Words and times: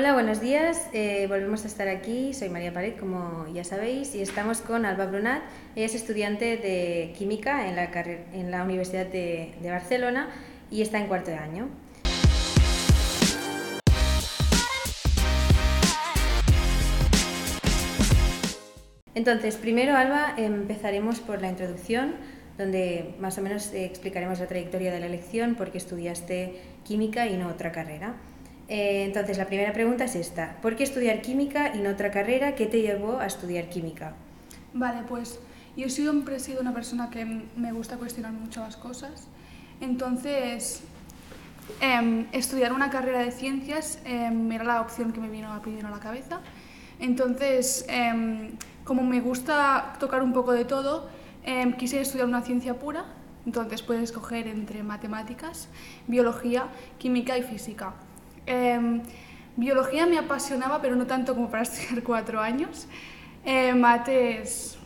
Hola, 0.00 0.14
buenos 0.14 0.40
días. 0.40 0.88
Eh, 0.94 1.26
volvemos 1.28 1.64
a 1.64 1.66
estar 1.66 1.86
aquí. 1.86 2.32
Soy 2.32 2.48
María 2.48 2.72
Pared, 2.72 2.96
como 2.98 3.46
ya 3.52 3.64
sabéis, 3.64 4.14
y 4.14 4.22
estamos 4.22 4.62
con 4.62 4.86
Alba 4.86 5.04
Brunat. 5.04 5.42
Ella 5.76 5.84
es 5.84 5.94
estudiante 5.94 6.56
de 6.56 7.14
química 7.18 7.68
en 7.68 8.50
la, 8.50 8.64
Universidad 8.64 9.04
de, 9.04 9.52
de 9.60 9.70
Barcelona 9.70 10.30
y 10.70 10.80
está 10.80 10.98
en 10.98 11.06
cuarto 11.06 11.30
de 11.30 11.36
año. 11.36 11.68
Entonces, 19.14 19.56
primero, 19.56 19.94
Alba, 19.98 20.32
empezaremos 20.38 21.20
por 21.20 21.42
la 21.42 21.50
introducción, 21.50 22.14
donde 22.56 23.16
más 23.20 23.36
o 23.36 23.42
menos 23.42 23.74
explicaremos 23.74 24.40
la 24.40 24.46
trayectoria 24.46 24.94
de 24.94 25.00
la 25.00 25.06
elección, 25.06 25.56
por 25.56 25.70
qué 25.70 25.76
estudiaste 25.76 26.58
química 26.84 27.26
y 27.26 27.36
no 27.36 27.48
otra 27.48 27.70
carrera. 27.70 28.14
Eh, 28.70 29.02
entonces, 29.04 29.36
la 29.36 29.46
primera 29.46 29.72
pregunta 29.72 30.04
es 30.04 30.14
esta. 30.14 30.56
¿Por 30.62 30.76
qué 30.76 30.84
estudiar 30.84 31.22
química 31.22 31.74
y 31.74 31.80
no 31.80 31.90
otra 31.90 32.12
carrera? 32.12 32.54
¿Qué 32.54 32.66
te 32.66 32.80
llevó 32.80 33.18
a 33.18 33.26
estudiar 33.26 33.68
química? 33.68 34.14
Vale, 34.72 35.02
pues 35.08 35.40
yo 35.76 35.88
siempre 35.90 36.36
he 36.36 36.38
sido 36.38 36.60
una 36.60 36.72
persona 36.72 37.10
que 37.10 37.24
me 37.24 37.72
gusta 37.72 37.96
cuestionar 37.96 38.30
mucho 38.30 38.60
las 38.60 38.76
cosas. 38.76 39.26
Entonces, 39.80 40.82
em, 41.80 42.26
estudiar 42.30 42.72
una 42.72 42.90
carrera 42.90 43.18
de 43.18 43.32
ciencias 43.32 43.98
em, 44.04 44.52
era 44.52 44.62
la 44.62 44.80
opción 44.80 45.12
que 45.12 45.20
me 45.20 45.28
vino 45.28 45.48
a 45.48 45.56
a 45.56 45.90
la 45.90 45.98
cabeza. 45.98 46.38
Entonces, 47.00 47.84
em, 47.88 48.52
como 48.84 49.02
me 49.02 49.20
gusta 49.20 49.94
tocar 49.98 50.22
un 50.22 50.32
poco 50.32 50.52
de 50.52 50.64
todo, 50.64 51.08
quise 51.76 52.00
estudiar 52.00 52.28
una 52.28 52.42
ciencia 52.42 52.74
pura. 52.78 53.04
Entonces 53.46 53.82
puedes 53.82 54.04
escoger 54.04 54.46
entre 54.46 54.84
matemáticas, 54.84 55.68
biología, 56.06 56.68
química 56.98 57.36
y 57.36 57.42
física. 57.42 57.94
Em, 58.50 59.02
biología 59.56 60.06
me 60.06 60.18
apasionaba, 60.18 60.82
pero 60.82 60.96
no 60.96 61.06
tanto 61.06 61.34
como 61.34 61.50
para 61.50 61.62
estudiar 61.68 62.02
cuatro 62.02 62.40
años. 62.40 62.88
Eh, 63.44 63.74
mates, 63.74 64.76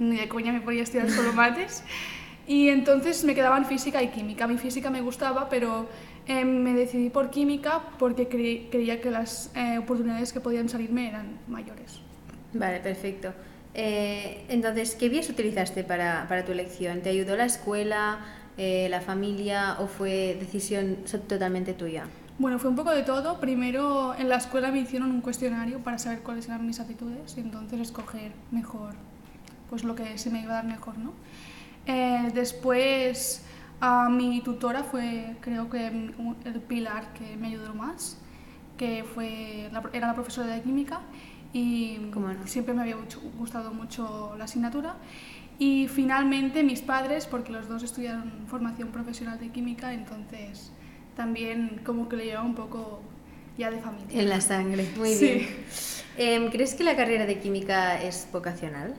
ni 0.00 0.16
de 0.16 0.28
coña 0.28 0.52
me 0.52 0.60
podía 0.60 0.82
estudiar 0.82 1.08
solo 1.08 1.32
mates. 1.42 1.84
Y 2.46 2.70
entonces 2.70 3.22
me 3.22 3.36
quedaban 3.36 3.66
física 3.66 4.02
y 4.02 4.08
química. 4.08 4.48
Mi 4.48 4.58
física 4.58 4.90
me 4.90 5.00
gustaba, 5.00 5.48
pero 5.48 5.88
em, 6.26 6.48
me 6.48 6.74
decidí 6.74 7.08
por 7.08 7.30
química 7.30 7.82
porque 8.00 8.26
creía 8.26 9.00
que 9.00 9.10
las 9.12 9.52
eh, 9.54 9.78
oportunidades 9.78 10.32
que 10.32 10.40
podían 10.40 10.68
salirme 10.68 11.08
eran 11.08 11.38
mayores. 11.46 12.00
Vale, 12.52 12.80
perfecto. 12.80 13.32
Eh, 13.74 14.44
entonces, 14.48 14.96
¿qué 14.96 15.08
vías 15.08 15.30
utilizaste 15.30 15.84
para, 15.84 16.26
para, 16.28 16.44
tu 16.44 16.50
elección? 16.50 17.00
¿Te 17.00 17.10
ayudó 17.10 17.36
la 17.36 17.46
escuela, 17.46 18.18
la 18.58 19.00
familia 19.00 19.76
o 19.78 19.86
fue 19.86 20.36
decisión 20.38 20.98
totalmente 21.26 21.72
tuya? 21.72 22.04
Bueno, 22.42 22.58
fue 22.58 22.70
un 22.70 22.74
poco 22.74 22.90
de 22.90 23.04
todo. 23.04 23.38
Primero 23.38 24.16
en 24.18 24.28
la 24.28 24.34
escuela 24.34 24.72
me 24.72 24.80
hicieron 24.80 25.12
un 25.12 25.20
cuestionario 25.20 25.78
para 25.78 25.96
saber 25.96 26.22
cuáles 26.24 26.48
eran 26.48 26.66
mis 26.66 26.80
aptitudes 26.80 27.36
y 27.36 27.40
entonces 27.40 27.78
escoger 27.78 28.32
mejor 28.50 28.94
pues 29.70 29.84
lo 29.84 29.94
que 29.94 30.18
se 30.18 30.28
me 30.28 30.42
iba 30.42 30.54
a 30.54 30.56
dar 30.56 30.64
mejor, 30.64 30.98
¿no? 30.98 31.12
Eh, 31.86 32.32
después 32.34 33.44
a 33.80 34.08
mi 34.08 34.40
tutora 34.40 34.82
fue 34.82 35.36
creo 35.40 35.70
que 35.70 35.86
el 35.86 36.60
pilar 36.66 37.12
que 37.12 37.36
me 37.36 37.46
ayudó 37.46 37.74
más, 37.74 38.18
que 38.76 39.04
fue 39.04 39.70
era 39.92 40.08
la 40.08 40.14
profesora 40.14 40.48
de 40.48 40.62
química 40.62 40.98
y 41.52 42.00
siempre 42.46 42.74
me 42.74 42.82
había 42.82 42.96
gustado 43.38 43.72
mucho 43.72 44.34
la 44.36 44.46
asignatura. 44.46 44.96
Y 45.60 45.86
finalmente 45.86 46.64
mis 46.64 46.80
padres, 46.80 47.28
porque 47.28 47.52
los 47.52 47.68
dos 47.68 47.84
estudiaron 47.84 48.32
formación 48.48 48.88
profesional 48.88 49.38
de 49.38 49.50
química, 49.50 49.92
entonces 49.92 50.72
también 51.16 51.80
como 51.84 52.08
que 52.08 52.16
le 52.16 52.24
lleva 52.26 52.42
un 52.42 52.54
poco 52.54 53.00
ya 53.58 53.70
de 53.70 53.78
familia. 53.78 54.20
En 54.20 54.28
la 54.28 54.40
sangre, 54.40 54.88
muy 54.96 55.14
bien. 55.14 55.46
Em, 56.16 56.50
¿Crees 56.50 56.74
que 56.74 56.84
la 56.84 56.96
carrera 56.96 57.26
de 57.26 57.38
química 57.38 58.00
es 58.02 58.28
vocacional? 58.32 58.94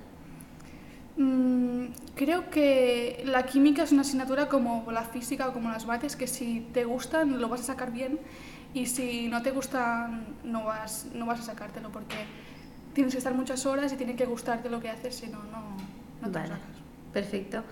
Mm, 1.15 1.85
creo 2.15 2.49
que 2.49 3.21
la 3.25 3.43
química 3.43 3.83
es 3.83 3.91
una 3.91 4.01
asignatura 4.01 4.49
como 4.49 4.91
la 4.91 5.03
física 5.03 5.47
o 5.47 5.53
como 5.53 5.69
las 5.69 5.85
mates, 5.85 6.15
que 6.15 6.25
si 6.25 6.67
te 6.73 6.85
gustan 6.85 7.39
lo 7.39 7.49
vas 7.49 7.61
a 7.61 7.63
sacar 7.65 7.91
bien 7.91 8.19
y 8.73 8.87
si 8.87 9.27
no 9.27 9.43
te 9.43 9.51
gustan 9.51 10.25
no 10.43 10.65
vas, 10.65 11.05
no 11.13 11.27
vas 11.27 11.39
a 11.41 11.43
sacártelo 11.43 11.91
porque 11.91 12.15
tienes 12.93 13.13
que 13.13 13.19
estar 13.19 13.35
muchas 13.35 13.65
horas 13.67 13.93
y 13.93 13.95
tiene 13.95 14.15
que 14.15 14.25
gustarte 14.25 14.69
lo 14.69 14.79
que 14.79 14.89
haces, 14.89 15.15
si 15.15 15.27
no, 15.27 15.39
no, 15.43 16.31
te 16.31 16.39
lo 16.39 16.45
sacas. 16.47 16.59
Perfecto. 17.13 17.63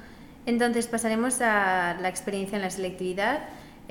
Entonces 0.46 0.88
pasaremos 0.88 1.42
a 1.42 1.98
la 2.00 2.10
experiencia 2.10 2.58
en 2.58 2.62
la 2.62 2.70
selectividad. 2.70 3.42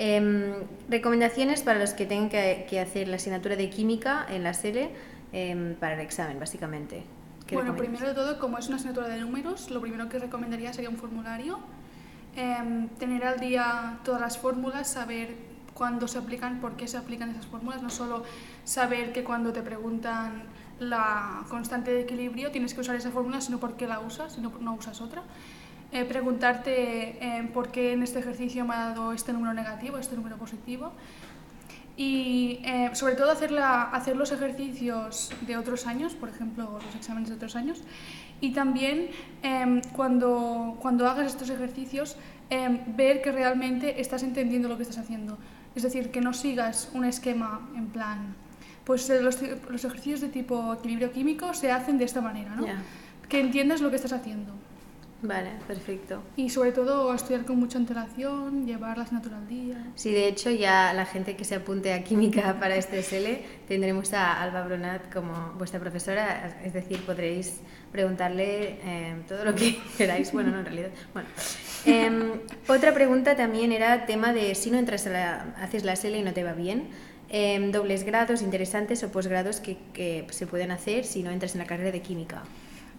Em, 0.03 0.55
recomendaciones 0.89 1.61
para 1.61 1.79
los 1.79 1.93
que 1.93 2.07
tengan 2.07 2.31
que, 2.31 2.81
hacer 2.81 3.07
la 3.07 3.17
asignatura 3.17 3.55
de 3.55 3.69
química 3.69 4.25
en 4.31 4.43
la 4.43 4.55
SELE 4.55 4.89
em, 5.31 5.75
para 5.75 5.93
el 5.93 6.01
examen, 6.01 6.41
básicamente. 6.41 7.05
Bueno, 7.53 7.77
primero 7.77 8.09
de 8.09 8.15
todo, 8.15 8.39
como 8.39 8.57
es 8.57 8.67
una 8.69 8.77
asignatura 8.77 9.09
de 9.09 9.21
números, 9.21 9.71
lo 9.71 9.79
primero 9.83 10.09
que 10.09 10.19
recomendaría 10.19 10.73
sería 10.73 10.89
un 10.89 10.97
formulario, 10.97 11.59
em, 12.35 12.89
tener 12.99 13.25
al 13.25 13.41
día 13.41 13.99
todas 14.03 14.23
las 14.23 14.39
fórmulas, 14.39 14.89
saber 14.89 15.35
cuándo 15.75 16.09
se 16.09 16.17
aplican, 16.17 16.61
por 16.61 16.77
qué 16.77 16.89
se 16.89 16.97
aplican 16.97 17.29
esas 17.29 17.45
fórmulas, 17.45 17.83
no 17.83 17.91
solo 17.91 18.23
saber 18.65 19.13
que 19.13 19.23
cuando 19.23 19.53
te 19.53 19.61
preguntan 19.61 20.45
la 20.79 21.45
constante 21.51 21.91
de 21.91 22.01
equilibrio 22.01 22.51
tienes 22.51 22.73
que 22.73 22.81
usar 22.81 22.97
esa 22.97 23.11
fórmula, 23.11 23.43
sino 23.43 23.61
por 23.61 23.75
qué 23.75 23.87
la 23.87 24.01
usas, 24.01 24.33
si 24.33 24.41
no, 24.41 24.51
no 24.61 24.73
usas 24.73 25.03
otra. 25.03 25.25
Eh, 25.93 26.05
preguntarte 26.05 27.19
eh, 27.21 27.51
por 27.53 27.73
qué 27.73 27.93
en 27.95 28.05
este 28.05 28.21
ejercicio 28.21 28.65
me 28.65 28.75
ha 28.75 28.91
dado 28.91 29.13
este 29.13 29.33
número 29.33 29.53
negativo, 29.55 29.99
este 29.99 30.15
número 30.15 30.37
positivo. 30.37 30.93
Y 31.97 32.61
eh, 32.65 32.91
sobre 32.93 33.17
todo 33.17 33.33
hacer, 33.33 33.53
hacer 33.59 34.17
los 34.17 34.31
ejercicios 34.31 35.33
de 35.41 35.57
otros 35.57 35.87
años, 35.87 36.15
por 36.15 36.29
ejemplo, 36.29 36.79
los 36.85 36.95
exámenes 36.95 37.29
de 37.29 37.35
otros 37.35 37.57
años. 37.57 37.83
Y 38.41 38.53
también 38.53 39.09
em, 39.43 39.83
cuando, 39.93 40.79
cuando 40.81 41.09
hagas 41.09 41.27
estos 41.27 41.51
ejercicios, 41.51 42.17
em, 42.51 42.79
ver 42.97 43.21
que 43.21 43.33
realmente 43.33 44.01
estás 44.01 44.23
entendiendo 44.23 44.69
lo 44.69 44.77
que 44.77 44.85
estás 44.85 44.99
haciendo. 44.99 45.39
Es 45.75 45.83
decir, 45.83 46.11
que 46.11 46.21
no 46.21 46.33
sigas 46.33 46.91
un 46.95 47.05
esquema 47.05 47.69
en 47.77 47.89
plan, 47.89 48.35
pues 48.85 49.11
los, 49.21 49.41
los 49.69 49.85
ejercicios 49.85 50.21
de 50.21 50.29
tipo 50.29 50.73
equilibrio 50.73 51.11
químico 51.11 51.53
se 51.53 51.71
hacen 51.71 51.99
de 51.99 52.05
esta 52.05 52.21
manera, 52.21 52.55
¿no? 52.55 52.65
Que 53.29 53.41
entiendas 53.41 53.81
lo 53.81 53.91
que 53.91 53.97
estás 53.97 54.13
haciendo. 54.13 54.55
Vale, 55.23 55.51
perfecto. 55.67 56.23
Y 56.37 56.49
sobre 56.49 56.73
todo 56.73 57.13
estudiar 57.15 57.45
con 57.45 57.59
mucha 57.59 57.77
antelación, 57.77 58.67
llevar 58.67 58.97
la 58.97 59.05
asignatura 59.05 59.37
al 59.37 59.49
día. 59.49 59.77
Sí, 59.95 60.13
de 60.13 60.29
hecho 60.29 60.51
ya 60.51 60.95
la 60.95 61.05
gente 61.05 61.37
que 61.37 61.45
se 61.45 61.57
apunte 61.57 61.93
a 61.93 62.03
química 62.03 62.59
para 62.61 62.77
este 62.77 63.03
SL 63.03 63.45
tendremos 63.69 64.13
a 64.15 64.43
Alba 64.43 64.63
Brunat 64.63 65.13
como 65.13 65.53
vuestra 65.59 65.79
profesora, 65.79 66.59
es 66.65 66.73
decir, 66.73 66.99
podréis 67.05 67.61
preguntarle 67.93 68.79
eh, 68.83 69.17
todo 69.29 69.45
lo 69.45 69.55
que 69.55 69.79
queráis. 69.99 70.33
Bueno, 70.33 70.53
no, 70.53 70.61
en 70.61 70.65
realidad. 70.65 70.91
Bueno. 71.13 71.29
Em, 71.85 72.41
otra 72.69 72.95
pregunta 72.95 73.37
también 73.37 73.73
era 73.73 74.07
tema 74.07 74.33
de 74.33 74.55
si 74.55 74.71
no 74.71 74.79
entras 74.79 75.07
a 75.07 75.11
la, 75.11 75.55
haces 75.59 75.85
la 75.85 75.97
SL 75.97 76.17
y 76.17 76.23
no 76.23 76.33
te 76.33 76.45
va 76.45 76.53
bien. 76.53 76.89
Em, 77.29 77.71
dobles 77.71 78.05
grados 78.05 78.43
interesantes 78.43 79.05
o 79.05 79.13
posgrados 79.13 79.61
que, 79.61 79.77
que 79.93 80.27
se 80.31 80.47
pueden 80.47 80.71
hacer 80.71 81.05
si 81.05 81.23
no 81.23 81.31
entras 81.31 81.55
en 81.55 81.61
la 81.61 81.67
carrera 81.67 81.93
de 81.93 82.01
química. 82.01 82.43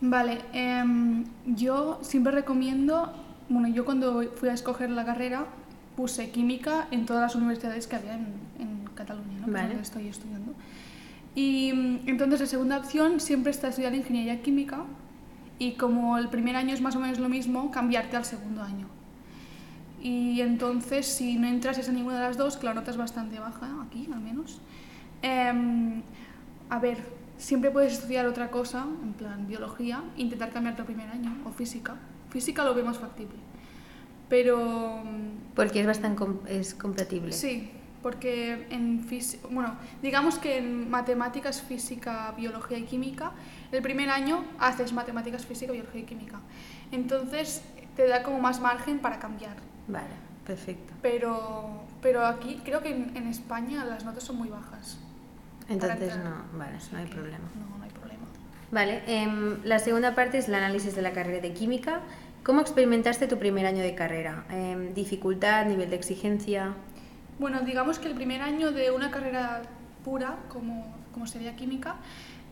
Vale, 0.01 0.39
em, 0.51 1.25
yo 1.45 1.99
siempre 2.01 2.31
recomiendo, 2.31 3.13
bueno, 3.49 3.67
yo 3.67 3.85
cuando 3.85 4.23
fui 4.35 4.49
a 4.49 4.53
escoger 4.53 4.89
la 4.89 5.05
carrera 5.05 5.45
puse 5.95 6.31
química 6.31 6.87
en 6.89 7.05
todas 7.05 7.21
las 7.21 7.35
universidades 7.35 7.85
que 7.87 7.95
había 7.95 8.15
en, 8.15 8.41
Cataluña, 8.95 9.39
¿no? 9.39 9.51
Vale. 9.51 9.75
Que 9.75 9.81
estoy 9.81 10.07
estudiando. 10.07 10.53
Y 11.33 11.71
mm, 11.73 12.09
entonces 12.09 12.41
la 12.41 12.45
segunda 12.45 12.77
opción 12.77 13.19
siempre 13.19 13.51
está 13.51 13.69
estudiar 13.69 13.95
ingeniería 13.95 14.41
química 14.41 14.83
y 15.57 15.73
como 15.73 16.17
el 16.17 16.27
primer 16.27 16.55
año 16.55 16.73
es 16.73 16.81
más 16.81 16.95
o 16.95 16.99
menos 16.99 17.19
lo 17.19 17.29
mismo, 17.29 17.71
cambiarte 17.71 18.17
al 18.17 18.25
segundo 18.25 18.61
año. 18.61 18.87
Y 20.01 20.41
entonces 20.41 21.05
si 21.05 21.35
no 21.35 21.47
entras 21.47 21.87
en 21.87 21.95
ninguna 21.95 22.15
de 22.15 22.27
las 22.27 22.37
dos, 22.37 22.57
que 22.57 22.65
la 22.65 22.73
nota 22.73 22.91
es 22.91 22.97
bastante 22.97 23.39
baja, 23.39 23.69
aquí 23.87 24.09
al 24.11 24.19
menos, 24.19 24.59
em, 25.21 26.01
a 26.69 26.79
ver, 26.79 26.97
siempre 27.41 27.71
puedes 27.71 27.93
estudiar 27.93 28.27
otra 28.27 28.51
cosa, 28.51 28.85
en 29.03 29.13
plan 29.13 29.47
biología, 29.47 30.03
intentar 30.15 30.51
cambiarte 30.51 30.81
el 30.81 30.85
primer 30.85 31.09
año, 31.09 31.35
o 31.43 31.49
física. 31.49 31.95
Física 32.29 32.63
lo 32.63 32.73
vemos 32.73 32.99
factible. 32.99 33.37
Pero... 34.29 35.01
Mm, 35.03 35.55
porque 35.55 35.81
es 35.81 35.87
bastante 35.87 36.23
es 36.47 36.75
compatible. 36.75 37.31
Sí, 37.31 37.71
porque 38.03 38.67
en 38.69 39.03
física, 39.03 39.47
bueno, 39.49 39.75
digamos 40.01 40.37
que 40.37 40.59
en 40.59 40.89
matemáticas, 40.89 41.61
física, 41.61 42.33
biología 42.37 42.77
y 42.77 42.83
química, 42.83 43.31
el 43.71 43.81
primer 43.81 44.09
año 44.09 44.43
haces 44.59 44.93
matemáticas, 44.93 45.45
física, 45.45 45.73
biología 45.73 46.01
y 46.01 46.05
química. 46.05 46.39
Entonces 46.91 47.63
te 47.95 48.07
da 48.07 48.21
como 48.21 48.39
más 48.39 48.61
margen 48.61 48.99
para 48.99 49.19
cambiar. 49.19 49.57
Vale, 49.87 50.13
perfecto. 50.45 50.93
Pero, 51.01 51.83
pero 52.01 52.25
aquí 52.25 52.61
creo 52.63 52.81
que 52.81 52.91
en 52.91 53.27
España 53.27 53.83
las 53.83 54.05
notas 54.05 54.23
son 54.23 54.37
muy 54.37 54.49
bajas. 54.49 54.99
Entonces 55.71 56.17
no, 56.17 56.57
vale, 56.57 56.77
no 56.91 56.97
hay 56.97 57.05
problema. 57.05 57.49
No, 57.55 57.77
no 57.77 57.83
hay 57.83 57.89
problema. 57.89 58.25
Vale, 58.71 59.03
em, 59.07 59.63
la 59.63 59.79
segunda 59.79 60.15
parte 60.15 60.37
es 60.37 60.47
el 60.47 60.55
análisis 60.55 60.95
de 60.95 61.01
la 61.01 61.11
carrera 61.11 61.41
de 61.41 61.53
química. 61.53 62.01
¿Cómo 62.43 62.61
experimentaste 62.61 63.27
tu 63.27 63.37
primer 63.37 63.65
año 63.65 63.83
de 63.83 63.93
carrera? 63.93 64.45
Em, 64.49 64.93
¿Dificultad, 64.93 65.65
nivel 65.65 65.89
de 65.89 65.95
exigencia? 65.95 66.73
Bueno, 67.37 67.61
digamos 67.61 67.99
que 67.99 68.07
el 68.07 68.15
primer 68.15 68.41
año 68.41 68.71
de 68.71 68.91
una 68.91 69.11
carrera 69.11 69.63
pura, 70.03 70.37
como, 70.49 70.95
como 71.11 71.27
sería 71.27 71.55
química, 71.55 71.95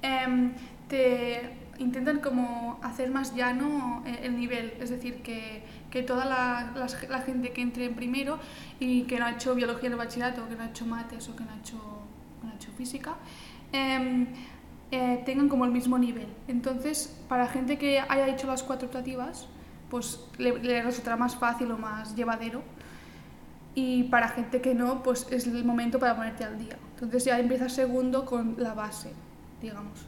em, 0.01 0.53
te 0.87 1.69
intentan 1.79 2.19
como 2.19 2.79
hacer 2.83 3.09
más 3.09 3.33
llano 3.35 4.03
eh, 4.05 4.19
el 4.23 4.37
nivel, 4.37 4.73
es 4.79 4.89
decir, 4.89 5.21
que, 5.21 5.63
que 5.89 6.03
toda 6.03 6.25
la, 6.25 6.73
la, 6.75 7.19
gente 7.21 7.51
que 7.51 7.61
entre 7.61 7.85
en 7.85 7.95
primero 7.95 8.39
y 8.79 9.03
que 9.03 9.17
no 9.19 9.25
ha 9.25 9.31
hecho 9.31 9.55
biología 9.55 9.87
en 9.87 9.93
el 9.93 9.97
bachillerato, 9.97 10.47
que 10.47 10.55
no 10.55 10.63
ha 10.63 10.67
hecho 10.67 10.85
mates 10.85 11.29
o 11.29 11.35
que 11.35 11.43
no 11.43 11.51
ha 11.51 11.57
hecho, 11.57 11.77
hecho 12.59 12.71
física, 12.77 13.15
eh, 13.73 14.27
eh, 14.91 15.21
tengan 15.25 15.49
como 15.49 15.65
el 15.65 15.71
mismo 15.71 15.97
nivel. 15.97 16.27
Entonces, 16.47 17.15
para 17.27 17.47
gente 17.47 17.77
que 17.77 17.99
haya 17.99 18.27
hecho 18.27 18.47
las 18.47 18.63
cuatro 18.63 18.87
optativas, 18.87 19.47
pues 19.89 20.19
le, 20.37 20.57
le 20.59 20.83
resultará 20.83 21.15
más 21.15 21.35
fácil 21.35 21.71
o 21.71 21.77
más 21.77 22.15
llevadero. 22.15 22.61
Y 23.75 24.03
para 24.03 24.27
gente 24.29 24.61
que 24.61 24.73
no, 24.73 25.03
pues 25.03 25.27
es 25.31 25.47
el 25.47 25.63
momento 25.63 25.99
para 25.99 26.15
ponerte 26.15 26.43
al 26.43 26.57
día. 26.57 26.77
Entonces 26.95 27.25
ya 27.25 27.39
empiezas 27.39 27.71
segundo 27.73 28.25
con 28.25 28.55
la 28.57 28.73
base, 28.73 29.11
digamos. 29.61 30.05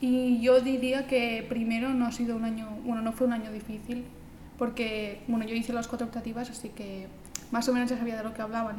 Y 0.00 0.40
yo 0.40 0.60
diría 0.60 1.06
que 1.06 1.44
primero 1.48 1.92
no 1.92 2.06
ha 2.06 2.12
sido 2.12 2.34
un 2.34 2.44
año, 2.44 2.68
bueno, 2.84 3.02
no 3.02 3.12
fue 3.12 3.26
un 3.26 3.34
año 3.34 3.52
difícil, 3.52 4.06
porque, 4.56 5.22
bueno, 5.28 5.44
yo 5.44 5.54
hice 5.54 5.72
las 5.72 5.88
cuatro 5.88 6.06
optativas, 6.06 6.48
así 6.50 6.70
que 6.70 7.06
más 7.50 7.68
o 7.68 7.74
menos 7.74 7.90
ya 7.90 7.98
sabía 7.98 8.16
de 8.16 8.24
lo 8.24 8.32
que 8.32 8.40
hablaban. 8.40 8.76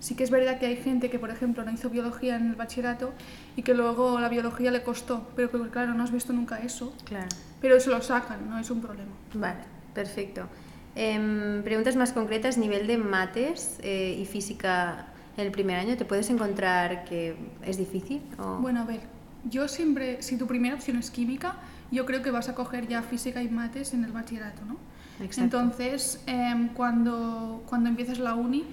Sí 0.00 0.14
que 0.14 0.24
es 0.24 0.30
verdad 0.30 0.58
que 0.58 0.66
hay 0.66 0.76
gente 0.76 1.10
que, 1.10 1.18
por 1.18 1.30
ejemplo, 1.30 1.62
no 1.62 1.70
hizo 1.70 1.90
biología 1.90 2.36
en 2.36 2.48
el 2.48 2.56
bachillerato 2.56 3.12
y 3.54 3.62
que 3.62 3.74
luego 3.74 4.18
la 4.18 4.28
biología 4.28 4.70
le 4.70 4.82
costó, 4.82 5.28
pero 5.36 5.50
que, 5.50 5.70
claro, 5.70 5.94
no 5.94 6.02
has 6.02 6.10
visto 6.10 6.32
nunca 6.32 6.58
eso. 6.58 6.94
Claro. 7.04 7.28
Pero 7.60 7.76
eso 7.76 7.90
lo 7.90 8.00
sacan, 8.00 8.48
no 8.48 8.58
es 8.58 8.70
un 8.70 8.80
problema. 8.80 9.12
Vale, 9.34 9.60
perfecto. 9.94 10.48
Em, 10.94 11.62
preguntas 11.62 11.96
más 11.96 12.12
concretas, 12.12 12.56
nivel 12.56 12.86
de 12.86 12.96
mates 12.96 13.78
eh, 13.82 14.16
y 14.18 14.24
física 14.24 15.06
en 15.36 15.46
el 15.46 15.52
primer 15.52 15.78
año, 15.78 15.96
¿te 15.96 16.04
puedes 16.04 16.28
encontrar 16.30 17.04
que 17.04 17.36
es 17.64 17.76
difícil? 17.76 18.22
O... 18.38 18.56
Bueno, 18.56 18.80
a 18.80 18.84
ver, 18.84 19.00
yo 19.44 19.68
siempre, 19.68 20.22
si 20.22 20.36
tu 20.36 20.46
primera 20.46 20.74
opción 20.74 20.96
es 20.96 21.10
química, 21.10 21.56
yo 21.90 22.06
creo 22.06 22.22
que 22.22 22.30
vas 22.30 22.48
a 22.48 22.54
coger 22.54 22.88
ya 22.88 23.02
física 23.02 23.42
y 23.42 23.48
mates 23.48 23.94
en 23.94 24.04
el 24.04 24.12
bachillerato, 24.12 24.64
¿no? 24.64 24.76
Exacto. 25.24 25.60
Entonces, 25.60 26.22
eh, 26.26 26.70
cuando, 26.74 27.62
cuando 27.66 27.88
empiezas 27.88 28.18
la 28.18 28.34
uni, 28.34 28.64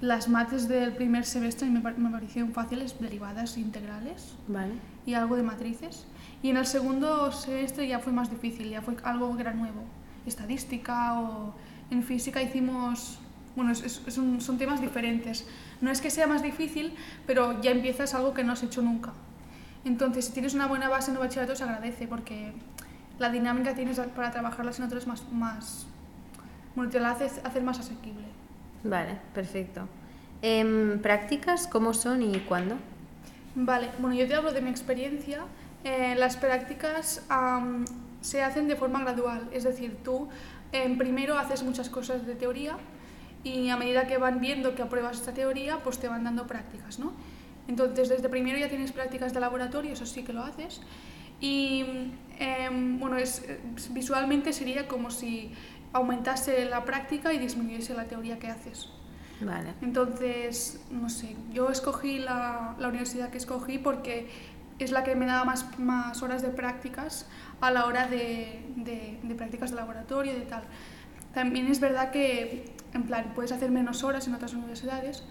las 0.00 0.28
mates 0.28 0.66
del 0.66 0.92
primer 0.92 1.26
semestre 1.26 1.68
me, 1.68 1.80
me 1.80 2.10
parecieron 2.10 2.52
fáciles, 2.52 2.98
derivadas 2.98 3.58
integrales 3.58 4.34
vale. 4.48 4.74
y 5.04 5.14
algo 5.14 5.36
de 5.36 5.42
matrices. 5.42 6.06
Y 6.42 6.50
en 6.50 6.56
el 6.56 6.66
segundo 6.66 7.30
semestre 7.32 7.86
ya 7.86 7.98
fue 7.98 8.12
más 8.12 8.30
difícil, 8.30 8.70
ya 8.70 8.80
fue 8.80 8.96
algo 9.04 9.34
que 9.36 9.42
era 9.42 9.52
nuevo. 9.52 9.84
Estadística 10.26 11.20
o 11.20 11.54
en 11.90 12.02
física 12.02 12.42
hicimos... 12.42 13.18
Bueno, 13.56 13.72
es, 13.72 13.82
es 13.82 14.16
un, 14.16 14.40
son 14.40 14.58
temas 14.58 14.80
diferentes. 14.80 15.44
No 15.80 15.90
es 15.90 16.00
que 16.00 16.08
sea 16.08 16.26
más 16.26 16.42
difícil, 16.42 16.94
pero 17.26 17.60
ya 17.60 17.72
empiezas 17.72 18.14
algo 18.14 18.32
que 18.32 18.44
no 18.44 18.52
has 18.52 18.62
hecho 18.62 18.80
nunca. 18.80 19.12
Entonces, 19.84 20.26
si 20.26 20.32
tienes 20.32 20.54
una 20.54 20.66
buena 20.66 20.88
base 20.88 21.10
en 21.10 21.16
el 21.16 21.20
bachillerato, 21.22 21.56
se 21.56 21.64
agradece 21.64 22.06
porque 22.06 22.52
la 23.18 23.30
dinámica 23.30 23.74
tienes 23.74 23.98
para 23.98 24.30
trabajar 24.30 24.64
las 24.64 24.76
asignaturas 24.76 25.06
más, 25.06 25.24
más 25.32 25.86
bueno, 26.76 26.90
te 26.90 27.00
la 27.00 27.10
hace 27.10 27.26
hacer 27.44 27.62
más 27.62 27.80
asequible. 27.80 28.39
Vale, 28.84 29.18
perfecto. 29.34 29.88
Eh, 30.42 30.98
¿Prácticas 31.02 31.66
cómo 31.66 31.92
son 31.92 32.22
y 32.22 32.38
cuándo? 32.40 32.76
Vale, 33.54 33.88
bueno, 33.98 34.16
yo 34.16 34.26
te 34.26 34.34
hablo 34.34 34.52
de 34.52 34.62
mi 34.62 34.70
experiencia. 34.70 35.40
Eh, 35.84 36.14
las 36.16 36.36
prácticas 36.36 37.26
se 38.20 38.42
hacen 38.42 38.68
de 38.68 38.76
forma 38.76 39.00
gradual, 39.00 39.48
es 39.52 39.64
decir, 39.64 39.96
tú 40.04 40.28
en 40.72 40.98
primero 40.98 41.38
haces 41.38 41.62
muchas 41.62 41.88
cosas 41.88 42.26
de 42.26 42.34
teoría 42.34 42.76
y 43.42 43.70
a 43.70 43.76
medida 43.76 44.06
que 44.06 44.18
van 44.18 44.40
viendo 44.40 44.74
que 44.74 44.82
apruebas 44.82 45.16
esta 45.16 45.32
teoría, 45.32 45.78
pues 45.82 45.98
te 45.98 46.08
van 46.08 46.24
dando 46.24 46.46
prácticas, 46.46 46.98
¿no? 46.98 47.12
Entonces, 47.66 48.08
desde 48.08 48.28
primero 48.28 48.58
ya 48.58 48.68
tienes 48.68 48.92
prácticas 48.92 49.32
de 49.32 49.40
laboratorio, 49.40 49.92
eso 49.92 50.04
sí 50.04 50.22
que 50.22 50.32
lo 50.32 50.42
haces. 50.42 50.80
Y 51.40 52.12
eh, 52.38 52.68
bueno, 52.70 53.16
es, 53.16 53.42
visualmente 53.90 54.52
sería 54.52 54.86
como 54.86 55.10
si 55.10 55.52
aumentase 55.92 56.64
la 56.66 56.84
práctica 56.84 57.32
y 57.32 57.38
disminuyese 57.38 57.94
la 57.94 58.04
teoría 58.04 58.38
que 58.38 58.48
haces. 58.48 58.88
Vale. 59.40 59.74
Entonces, 59.80 60.80
no 60.90 61.08
sé, 61.08 61.34
yo 61.52 61.70
escogí 61.70 62.18
la, 62.18 62.76
la, 62.78 62.88
universidad 62.88 63.30
que 63.30 63.38
escogí 63.38 63.78
porque 63.78 64.28
es 64.78 64.92
la 64.92 65.02
que 65.02 65.14
me 65.14 65.26
daba 65.26 65.44
más, 65.44 65.78
más 65.78 66.22
horas 66.22 66.42
de 66.42 66.48
prácticas 66.48 67.26
a 67.60 67.70
la 67.70 67.86
hora 67.86 68.06
de, 68.06 68.62
de, 68.76 69.18
de 69.22 69.34
prácticas 69.34 69.70
de 69.70 69.76
laboratorio 69.76 70.32
y 70.32 70.36
de 70.40 70.46
tal. 70.46 70.62
También 71.34 71.68
es 71.68 71.80
verdad 71.80 72.10
que, 72.10 72.66
en 72.92 73.04
plan, 73.04 73.32
puedes 73.34 73.52
hacer 73.52 73.70
menos 73.70 74.04
horas 74.04 74.26
en 74.26 74.34
otras 74.34 74.52
universidades, 74.52 75.22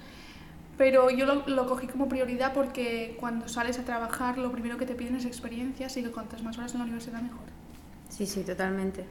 pero 0.78 1.10
yo 1.10 1.26
lo, 1.26 1.46
lo, 1.48 1.68
cogí 1.68 1.88
como 1.88 2.08
prioridad 2.08 2.54
porque 2.54 3.18
cuando 3.20 3.48
sales 3.48 3.78
a 3.80 3.84
trabajar 3.84 4.38
lo 4.38 4.52
primero 4.52 4.78
que 4.78 4.86
te 4.86 4.96
piden 4.96 5.18
es 5.18 5.26
experiencia, 5.26 5.88
así 5.88 6.02
que 6.02 6.10
cuantas 6.10 6.42
más 6.42 6.58
horas 6.58 6.74
en 6.74 6.80
la 6.80 6.86
universidad 6.86 7.22
mejor. 7.22 7.46
Sí, 8.10 8.26
sí, 8.26 8.44
totalmente. 8.44 9.06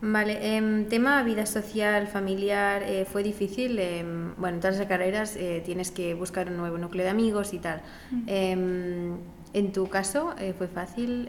Vale, 0.00 0.38
eh, 0.42 0.86
tema 0.90 1.22
vida 1.22 1.46
social, 1.46 2.06
familiar, 2.06 2.82
eh, 2.82 3.06
fue 3.10 3.22
difícil. 3.22 3.78
Eh, 3.78 4.04
bueno, 4.36 4.56
en 4.56 4.60
todas 4.60 4.78
las 4.78 4.86
carreras 4.86 5.36
eh, 5.36 5.62
tienes 5.64 5.90
que 5.90 6.14
buscar 6.14 6.48
un 6.48 6.56
nuevo 6.56 6.78
núcleo 6.78 7.04
de 7.04 7.10
amigos 7.10 7.54
y 7.54 7.58
tal. 7.58 7.80
Mm. 8.10 9.14
en 9.54 9.72
tu 9.72 9.88
caso, 9.88 10.34
¿fue 10.58 10.68
fácil? 10.68 11.28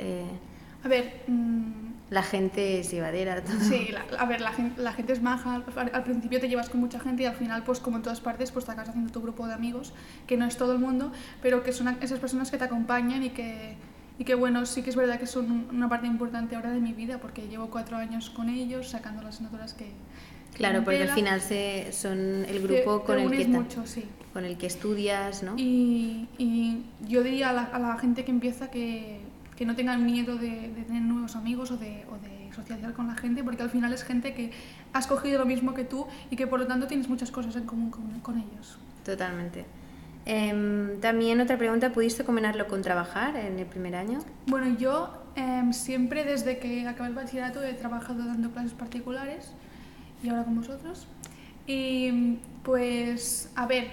a 0.84 0.88
ver, 0.88 1.22
mmm... 1.28 1.94
la 2.10 2.24
gente 2.24 2.80
es 2.80 2.92
llevadera. 2.92 3.42
Todo. 3.44 3.60
Sí, 3.60 3.90
la, 3.92 4.06
a 4.20 4.26
ver, 4.26 4.42
la 4.42 4.52
gente, 4.52 4.82
la 4.82 4.94
gente 4.94 5.14
es 5.14 5.22
maja. 5.22 5.64
Al, 5.76 5.92
al, 5.94 6.04
principio 6.04 6.40
te 6.40 6.50
llevas 6.50 6.70
con 6.70 6.80
mucha 6.82 7.00
gente 7.00 7.24
y 7.24 7.26
al 7.28 7.36
final, 7.36 7.64
pues 7.64 7.80
como 7.80 7.98
en 7.98 8.04
todas 8.04 8.20
partes, 8.20 8.52
pues 8.52 8.66
te 8.66 8.72
acabas 8.72 8.90
haciendo 8.90 9.12
tu 9.12 9.22
grupo 9.22 9.48
de 9.48 9.54
amigos, 9.54 9.94
que 10.28 10.38
no 10.38 10.46
es 10.46 10.58
todo 10.58 10.74
el 10.74 10.80
mundo, 10.80 11.12
pero 11.42 11.64
que 11.64 11.72
son 11.72 11.98
esas 12.02 12.20
personas 12.20 12.52
que 12.52 12.58
te 12.58 12.64
acompañan 12.64 13.24
y 13.24 13.30
que 13.30 13.78
y 14.18 14.24
que 14.24 14.36
bueno, 14.36 14.66
sí 14.66 14.82
que 14.82 14.90
es 14.90 14.96
verdad 14.96 15.20
que 15.20 15.28
son 15.28 15.68
una 15.72 15.90
parte 15.90 16.08
importante 16.08 16.56
ahora 16.56 16.72
de 16.72 16.80
mi 16.80 16.94
vida 16.94 17.20
porque 17.20 17.48
llevo 17.48 17.70
cuatro 17.70 17.98
años 17.98 18.30
con 18.30 18.50
ellos 18.50 18.90
sacando 18.90 19.22
las 19.22 19.36
asignaturas 19.36 19.74
que... 19.74 19.92
Claro, 20.54 20.86
porque 20.86 21.04
al 21.04 21.10
final 21.10 21.42
se, 21.42 21.92
son 21.92 22.46
el 22.46 22.62
grupo 22.62 23.02
te, 23.02 23.06
con, 23.06 23.18
te 23.18 23.24
el 23.24 23.38
que 23.38 23.48
mucho, 23.50 23.86
sí. 23.86 24.06
con 24.32 24.46
el 24.46 24.58
que 24.58 24.68
estudias, 24.68 25.44
¿no? 25.44 25.56
Y, 25.58 26.30
y 26.38 26.86
yo 27.06 27.24
diría 27.24 27.50
a 27.50 27.54
la, 27.54 27.64
a 27.64 27.78
la, 27.78 27.98
gente 27.98 28.24
que 28.24 28.32
empieza 28.32 28.72
que, 28.72 29.20
que 29.58 29.66
no 29.66 29.76
tengan 29.76 30.06
miedo 30.06 30.38
de, 30.38 30.70
de, 30.70 30.84
tener 30.84 31.02
nuevos 31.02 31.36
amigos 31.36 31.72
o 31.72 31.78
de, 31.78 32.06
o 32.10 32.18
de 32.26 32.56
socializar 32.56 32.94
con 32.94 33.08
la 33.08 33.18
gente, 33.18 33.44
porque 33.44 33.64
al 33.64 33.70
final 33.70 33.92
es 33.92 34.06
gente 34.06 34.34
que 34.34 34.52
ha 34.94 35.00
escogido 35.00 35.40
lo 35.40 35.46
mismo 35.46 35.74
que 35.74 35.84
tú 35.84 36.08
y 36.32 36.38
que 36.38 36.48
por 36.48 36.62
lo 36.62 36.68
tanto 36.68 36.88
tienes 36.88 37.10
muchas 37.10 37.32
cosas 37.32 37.58
en 37.58 37.66
común 37.66 37.92
con, 37.92 38.22
con 38.22 38.38
ellos. 38.38 38.78
Totalmente. 39.04 39.66
Eh, 40.26 40.98
también 41.02 41.40
otra 41.40 41.58
pregunta, 41.58 41.92
¿pudiste 41.92 42.24
combinarlo 42.24 42.68
con 42.68 42.82
trabajar 42.82 43.36
en 43.36 43.60
el 43.60 43.66
primer 43.66 43.96
año? 43.96 44.20
Bueno, 44.48 44.76
yo 44.78 45.14
eh, 45.36 45.64
siempre 45.72 46.24
desde 46.24 46.58
que 46.58 46.88
acabé 46.88 47.10
el 47.10 47.16
bachillerato 47.16 47.62
he 47.64 47.74
trabajado 47.74 48.26
dando 48.26 48.52
clases 48.52 48.74
particulares 48.74 49.52
y 50.24 50.30
ahora 50.30 50.44
con 50.44 50.56
vosotros. 50.56 51.08
Y 51.68 52.40
pues, 52.64 53.52
a 53.56 53.68
ver, 53.68 53.88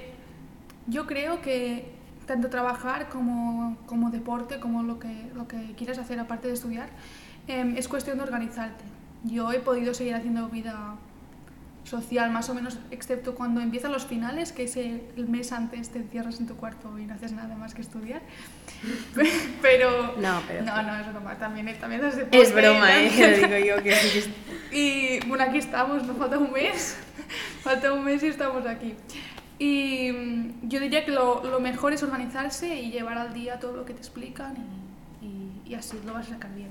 yo 0.87 1.07
creo 1.07 1.43
que 1.43 1.93
tanto 2.27 2.49
trabajar 2.49 3.09
como, 3.09 3.77
como 3.87 4.11
deporte, 4.11 4.61
como 4.61 4.83
lo 4.83 4.99
que, 4.99 5.31
lo 5.35 5.49
que 5.49 5.75
quieras 5.77 5.99
hacer 5.99 6.19
aparte 6.19 6.49
de 6.49 6.55
estudiar, 6.55 6.89
eh, 7.49 7.75
es 7.77 7.89
cuestión 7.89 8.19
de 8.19 8.25
organizarte. 8.25 8.85
Yo 9.25 9.53
he 9.53 9.61
podido 9.61 9.95
seguir 9.95 10.15
haciendo 10.15 10.49
vida 10.49 10.97
social 11.85 12.31
más 12.31 12.49
o 12.49 12.55
menos, 12.55 12.79
excepto 12.91 13.35
cuando 13.35 13.61
empiezan 13.61 13.93
los 13.93 14.07
finales, 14.07 14.53
que 14.53 14.65
es 14.65 14.77
el, 14.77 15.03
el, 15.17 15.29
mes 15.29 15.53
antes 15.53 15.91
te 15.91 15.99
encierras 15.99 16.39
en 16.41 16.47
tu 16.47 16.57
cuarto 16.57 16.99
y 16.99 17.07
no 17.07 17.15
haces 17.15 17.33
nada 17.33 17.57
más 17.57 17.75
que 17.75 17.83
estudiar. 17.83 18.23
Pero... 19.63 20.15
No, 20.19 20.41
pero... 20.47 20.65
No, 20.65 20.83
no, 20.83 20.97
es 20.97 21.13
broma, 21.13 21.37
también, 21.39 21.79
también 21.79 22.05
es 22.05 22.17
deporte. 22.17 22.41
Es 22.41 22.55
broma, 22.55 22.97
¿eh? 22.97 23.11
Digo 23.11 23.77
yo 23.77 23.83
que 23.83 23.95
Y 24.73 25.21
bueno, 25.27 25.45
aquí 25.45 25.59
estamos, 25.59 26.05
nos 26.05 26.17
falta 26.17 26.39
un 26.39 26.53
mes, 26.53 26.97
falta 27.63 27.93
un 27.93 28.05
mes 28.05 28.23
y 28.23 28.29
estamos 28.29 28.67
aquí. 28.67 28.95
Y 29.59 30.11
mm, 30.11 30.69
yo 30.69 30.81
diría 30.81 31.05
que 31.05 31.11
lo, 31.11 31.45
lo, 31.45 31.61
mejor 31.61 31.93
es 31.93 32.03
organizarse 32.03 32.75
y 32.75 32.91
llevar 32.91 33.19
al 33.19 33.35
día 33.35 33.61
todo 33.61 33.77
lo 33.77 33.85
que 33.85 33.93
te 33.93 34.01
explican 34.01 34.55
y, 35.21 35.27
y, 35.27 35.63
y 35.73 35.75
así 35.75 35.99
lo 36.07 36.15
vas 36.15 36.29
a 36.29 36.31
sacar 36.31 36.55
bien. 36.55 36.71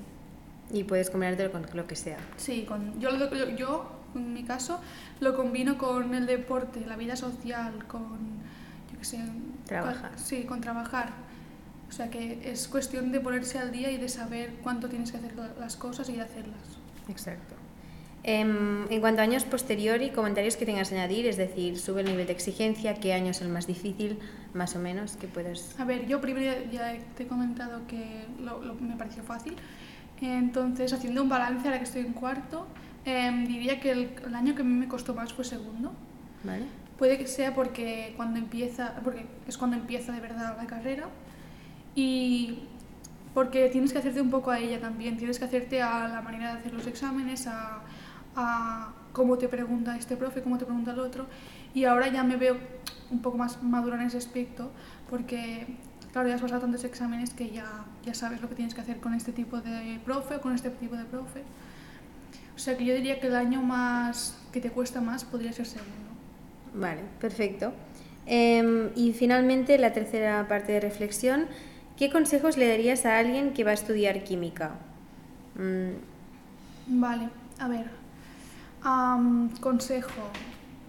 Y 0.73 0.83
puedes 0.83 1.09
combinártelo 1.09 1.51
con 1.51 1.65
lo 1.73 1.85
que 1.85 1.95
sea. 1.95 2.17
Sí, 2.37 2.65
con, 2.67 2.99
yo, 2.99 3.11
yo, 3.15 3.49
yo 3.55 4.00
en 4.15 4.33
mi 4.33 4.43
caso, 4.43 4.79
lo 5.19 5.35
combino 5.35 5.77
con 5.77 6.13
el 6.13 6.25
deporte, 6.25 6.85
la 6.85 6.95
vida 6.95 7.15
social, 7.15 7.85
con, 7.87 8.17
yo 8.91 8.99
qué 8.99 9.05
sé... 9.05 9.19
Trabajar. 9.65 10.11
Con, 10.11 10.19
sí, 10.19 10.43
con 10.43 10.61
trabajar. 10.61 11.09
O 11.89 11.93
sea 11.93 12.09
que 12.09 12.49
es 12.49 12.67
cuestión 12.67 13.11
de 13.11 13.19
ponerse 13.19 13.59
al 13.59 13.71
día 13.71 13.91
y 13.91 13.97
de 13.97 14.09
saber 14.09 14.55
cuánto 14.63 14.87
tienes 14.89 15.11
que 15.11 15.17
hacer 15.17 15.33
las 15.59 15.75
cosas 15.75 16.09
y 16.09 16.13
de 16.13 16.21
hacerlas. 16.21 16.79
Exacto. 17.09 17.55
Eh, 18.23 18.41
en 18.41 19.01
cuanto 19.01 19.21
a 19.21 19.23
años 19.23 19.45
posteriori, 19.45 20.11
comentarios 20.11 20.55
que 20.55 20.65
tengas 20.65 20.89
que 20.89 20.95
añadir, 20.95 21.25
es 21.25 21.37
decir, 21.37 21.79
sube 21.79 22.01
el 22.01 22.07
nivel 22.07 22.27
de 22.27 22.33
exigencia, 22.33 22.93
qué 22.95 23.13
año 23.13 23.31
es 23.31 23.41
el 23.41 23.49
más 23.49 23.65
difícil, 23.65 24.19
más 24.53 24.75
o 24.75 24.79
menos, 24.79 25.17
que 25.17 25.27
puedes... 25.27 25.79
A 25.79 25.85
ver, 25.85 26.05
yo 26.07 26.21
primero 26.21 26.53
ya 26.71 26.97
te 27.17 27.23
he 27.23 27.27
comentado 27.27 27.87
que 27.87 28.25
lo, 28.39 28.61
lo, 28.61 28.75
me 28.75 28.95
pareció 28.95 29.23
fácil, 29.23 29.55
entonces 30.21 30.93
haciendo 30.93 31.23
un 31.23 31.29
balance 31.29 31.67
ahora 31.67 31.79
que 31.79 31.85
estoy 31.85 32.01
en 32.01 32.13
cuarto, 32.13 32.67
eh, 33.05 33.45
diría 33.47 33.79
que 33.79 33.91
el, 33.91 34.13
el, 34.25 34.35
año 34.35 34.55
que 34.55 34.61
a 34.61 34.65
mí 34.65 34.73
me 34.73 34.87
costó 34.87 35.13
más 35.13 35.33
fue 35.33 35.45
segundo. 35.45 35.91
Vale. 36.43 36.65
puede 36.97 37.19
que 37.19 37.27
sea 37.27 37.53
porque 37.53 38.13
cuando 38.17 38.39
empieza, 38.39 38.95
porque 39.03 39.25
es 39.47 39.57
cuando 39.57 39.77
empieza 39.77 40.11
de 40.11 40.19
verdad 40.19 40.57
la 40.57 40.65
carrera 40.65 41.07
y 41.93 42.63
porque 43.33 43.69
tienes 43.69 43.93
que 43.93 43.99
hacerte 43.99 44.21
un 44.21 44.31
poco 44.31 44.51
a 44.51 44.59
ella 44.59 44.79
también, 44.79 45.17
tienes 45.17 45.37
que 45.37 45.45
hacerte 45.45 45.81
a 45.81 46.07
la 46.07 46.21
manera 46.21 46.53
de 46.53 46.59
hacer 46.59 46.73
los 46.73 46.87
exámenes, 46.87 47.47
a, 47.47 47.81
a 48.35 48.93
cómo 49.13 49.37
te 49.37 49.47
pregunta 49.47 49.95
este 49.97 50.17
profe, 50.17 50.41
cómo 50.41 50.57
te 50.57 50.65
pregunta 50.65 50.91
el 50.91 50.99
otro 50.99 51.27
y 51.73 51.85
ahora 51.85 52.07
ya 52.07 52.23
me 52.23 52.35
veo 52.37 52.57
un 53.09 53.21
poco 53.21 53.37
más 53.37 53.61
madura 53.61 53.95
en 54.01 54.07
ese 54.07 54.17
aspecto 54.17 54.71
porque 55.09 55.67
claro, 56.11 56.27
ya 56.27 56.35
has 56.35 56.41
pasado 56.41 56.61
tantos 56.61 56.83
exámenes 56.83 57.31
que 57.33 57.49
ya, 57.49 57.85
ya 58.03 58.13
sabes 58.13 58.41
lo 58.41 58.49
que 58.49 58.55
tienes 58.55 58.73
que 58.73 58.81
hacer 58.81 58.99
con 58.99 59.13
este 59.13 59.31
tipo 59.31 59.61
de 59.61 59.99
profe 60.03 60.35
o 60.35 60.41
con 60.41 60.53
este 60.53 60.69
tipo 60.69 60.95
de 60.95 61.05
profe. 61.05 61.43
O 62.61 62.63
sea 62.63 62.77
que 62.77 62.85
yo 62.85 62.93
diría 62.93 63.19
que 63.19 63.25
el 63.25 63.35
año 63.35 63.63
más 63.63 64.37
que 64.53 64.61
te 64.61 64.69
cuesta 64.69 65.01
más 65.01 65.23
podría 65.23 65.51
ser 65.51 65.65
segundo. 65.65 66.11
Vale, 66.75 67.01
perfecto. 67.19 67.73
Em, 68.27 68.91
y 68.95 69.13
finalmente, 69.13 69.79
la 69.79 69.93
tercera 69.93 70.47
parte 70.47 70.73
de 70.73 70.79
reflexión, 70.79 71.47
¿qué 71.97 72.11
consejos 72.11 72.57
le 72.57 72.67
darías 72.67 73.07
a 73.07 73.17
alguien 73.17 73.53
que 73.53 73.63
va 73.63 73.71
a 73.71 73.73
estudiar 73.73 74.23
química? 74.23 74.75
Mm. 75.55 76.99
Vale, 76.99 77.29
a 77.57 77.67
ver. 77.67 77.89
consejo, 79.59 80.29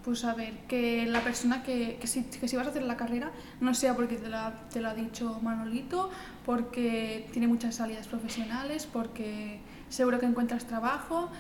pues 0.04 0.26
a 0.26 0.34
ver, 0.34 0.52
que 0.68 1.06
la 1.06 1.22
persona 1.22 1.62
que, 1.62 1.96
que, 1.98 2.06
si, 2.06 2.24
que 2.24 2.48
si 2.48 2.56
vas 2.56 2.66
a 2.66 2.70
hacer 2.70 2.82
la 2.82 2.98
carrera 2.98 3.30
no 3.62 3.72
sea 3.72 3.96
porque 3.96 4.16
te, 4.16 4.28
la, 4.28 4.68
te 4.70 4.82
lo 4.82 4.90
ha 4.90 4.94
dicho 4.94 5.40
Manolito, 5.40 6.10
porque 6.44 7.30
tiene 7.32 7.48
muchas 7.48 7.76
salidas 7.76 8.08
profesionales, 8.08 8.86
porque 8.92 9.60
seguro 9.88 10.18
que 10.18 10.26
encuentras 10.26 10.66
trabajo, 10.66 11.30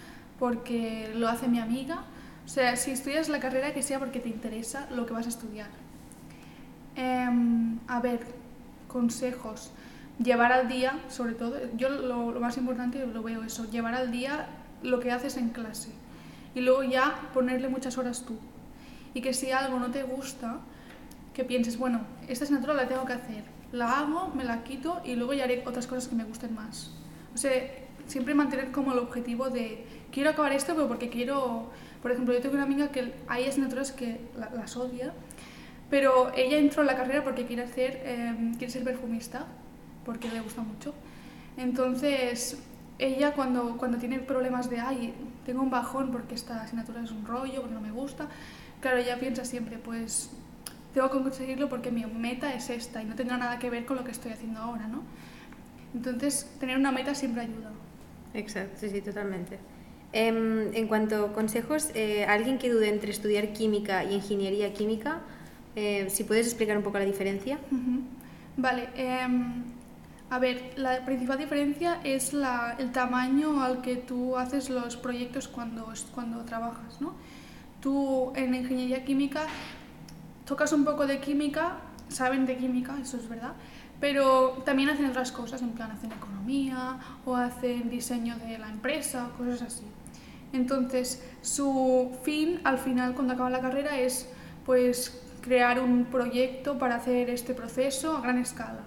porque 0.42 1.12
lo 1.14 1.28
hace 1.28 1.46
mi 1.46 1.60
amiga. 1.60 2.02
O 2.44 2.48
sea, 2.48 2.74
si 2.74 2.90
estudias 2.90 3.28
la 3.28 3.38
carrera, 3.38 3.72
que 3.72 3.80
sea 3.80 4.00
porque 4.00 4.18
te 4.18 4.28
interesa 4.28 4.88
lo 4.90 5.06
que 5.06 5.12
vas 5.12 5.26
a 5.26 5.28
estudiar. 5.28 5.68
Em, 6.96 7.78
a 7.86 8.00
ver, 8.00 8.26
consejos. 8.88 9.70
Llevar 10.18 10.50
al 10.50 10.66
día, 10.66 10.98
sobre 11.08 11.34
todo, 11.34 11.54
yo 11.76 11.90
lo, 11.90 12.32
lo 12.32 12.40
más 12.40 12.56
importante 12.56 13.06
lo 13.06 13.22
veo 13.22 13.44
eso, 13.44 13.70
llevar 13.70 13.94
al 13.94 14.10
día 14.10 14.48
lo 14.82 14.98
que 14.98 15.12
haces 15.12 15.36
en 15.36 15.50
clase 15.50 15.90
y 16.56 16.60
luego 16.60 16.82
ya 16.82 17.30
ponerle 17.32 17.68
muchas 17.68 17.96
horas 17.96 18.24
tú 18.26 18.36
y 19.14 19.20
que 19.20 19.34
si 19.34 19.52
algo 19.52 19.78
no 19.78 19.92
te 19.92 20.02
gusta, 20.02 20.58
que 21.34 21.44
pienses, 21.44 21.78
bueno, 21.78 22.00
esta 22.26 22.46
asignatura 22.46 22.74
la 22.74 22.88
tengo 22.88 23.04
que 23.04 23.12
hacer, 23.12 23.44
la 23.70 24.00
hago, 24.00 24.32
me 24.34 24.42
la 24.42 24.64
quito 24.64 25.02
y 25.04 25.14
luego 25.14 25.34
ya 25.34 25.44
haré 25.44 25.62
otras 25.64 25.86
cosas 25.86 26.08
que 26.08 26.16
me 26.16 26.24
gusten 26.24 26.52
más. 26.52 26.90
O 27.32 27.38
sea, 27.38 27.52
siempre 28.12 28.34
mantener 28.34 28.70
como 28.72 28.92
el 28.92 28.98
objetivo 28.98 29.48
de, 29.48 29.84
quiero 30.12 30.30
acabar 30.30 30.52
esto, 30.52 30.74
pero 30.74 30.86
porque 30.86 31.08
quiero, 31.08 31.70
por 32.02 32.12
ejemplo, 32.12 32.34
yo 32.34 32.40
tengo 32.40 32.54
una 32.54 32.64
amiga 32.64 32.88
que 32.88 33.14
hay 33.26 33.46
asignaturas 33.46 33.90
que 33.90 34.20
las 34.36 34.76
odia, 34.76 35.14
pero 35.88 36.30
ella 36.36 36.58
entró 36.58 36.82
en 36.82 36.88
la 36.88 36.96
carrera 36.96 37.24
porque 37.24 37.46
quiere, 37.46 37.62
hacer, 37.62 38.02
em, 38.04 38.54
quiere 38.54 38.70
ser 38.70 38.84
perfumista, 38.84 39.46
porque 40.04 40.28
le 40.30 40.40
gusta 40.40 40.60
mucho. 40.60 40.94
Entonces, 41.56 42.58
ella 42.98 43.32
cuando, 43.32 43.78
cuando 43.78 43.96
tiene 43.96 44.18
problemas 44.18 44.68
de, 44.68 44.78
ay, 44.78 45.14
tengo 45.46 45.62
un 45.62 45.70
bajón 45.70 46.12
porque 46.12 46.34
esta 46.34 46.62
asignatura 46.62 47.02
es 47.02 47.10
un 47.10 47.24
rollo, 47.26 47.62
porque 47.62 47.74
no 47.74 47.80
me 47.80 47.92
gusta, 47.92 48.28
claro, 48.80 48.98
ella 48.98 49.18
piensa 49.18 49.44
siempre, 49.46 49.78
pues 49.78 50.30
tengo 50.92 51.10
que 51.10 51.18
conseguirlo 51.18 51.70
porque 51.70 51.90
mi 51.90 52.04
meta 52.04 52.52
es 52.52 52.68
esta 52.68 53.02
y 53.02 53.06
no 53.06 53.14
tendrá 53.14 53.38
nada 53.38 53.58
que 53.58 53.70
ver 53.70 53.86
con 53.86 53.96
lo 53.96 54.04
que 54.04 54.10
estoy 54.10 54.32
haciendo 54.32 54.60
ahora, 54.60 54.86
¿no? 54.86 55.02
Entonces, 55.94 56.50
tener 56.60 56.76
una 56.76 56.92
meta 56.92 57.14
siempre 57.14 57.42
ayuda. 57.42 57.70
Exacto, 58.34 58.86
sí, 58.88 59.00
totalmente. 59.00 59.58
Em, 60.12 60.74
en 60.74 60.88
cuanto 60.88 61.26
a 61.26 61.32
consejos, 61.32 61.90
eh, 61.94 62.24
alguien 62.24 62.58
que 62.58 62.68
dude 62.70 62.88
entre 62.88 63.10
estudiar 63.10 63.52
química 63.52 64.04
y 64.04 64.14
ingeniería 64.14 64.72
química, 64.72 65.20
eh, 65.74 66.06
si 66.10 66.24
puedes 66.24 66.46
explicar 66.46 66.76
un 66.76 66.82
poco 66.82 66.98
la 66.98 67.04
diferencia. 67.04 67.58
Vale, 68.56 68.88
em, 68.94 69.64
a 70.28 70.38
ver, 70.38 70.72
la 70.76 71.04
principal 71.04 71.38
diferencia 71.38 72.00
es 72.04 72.32
la, 72.34 72.76
el 72.78 72.92
tamaño 72.92 73.62
al 73.62 73.80
que 73.80 73.96
tú 73.96 74.36
haces 74.36 74.68
los 74.68 74.96
proyectos 74.96 75.48
cuando, 75.48 75.92
cuando 76.14 76.44
trabajas, 76.44 77.00
¿no? 77.00 77.14
Tú 77.80 78.32
en 78.36 78.54
ingeniería 78.54 79.04
química 79.04 79.46
tocas 80.44 80.72
un 80.72 80.84
poco 80.84 81.06
de 81.06 81.20
química, 81.20 81.78
saben 82.08 82.44
de 82.44 82.56
química, 82.56 82.98
eso 83.00 83.16
es 83.16 83.28
verdad, 83.28 83.52
pero 84.02 84.60
también 84.64 84.88
hacen 84.88 85.06
otras 85.06 85.30
cosas, 85.30 85.62
en 85.62 85.70
plan 85.70 85.92
hacen 85.92 86.10
economía 86.10 86.98
o 87.24 87.36
hacen 87.36 87.88
diseño 87.88 88.36
de 88.36 88.58
la 88.58 88.68
empresa, 88.68 89.30
cosas 89.38 89.62
así. 89.62 89.84
Entonces, 90.52 91.22
su 91.40 92.10
fin 92.24 92.60
al 92.64 92.78
final, 92.78 93.14
cuando 93.14 93.34
acaba 93.34 93.48
la 93.48 93.60
carrera, 93.60 94.00
es 94.00 94.28
pues 94.66 95.22
crear 95.40 95.78
un 95.78 96.06
proyecto 96.06 96.80
para 96.80 96.96
hacer 96.96 97.30
este 97.30 97.54
proceso 97.54 98.16
a 98.16 98.20
gran 98.22 98.38
escala. 98.38 98.80